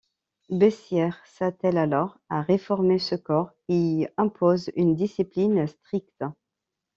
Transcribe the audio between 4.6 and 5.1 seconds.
une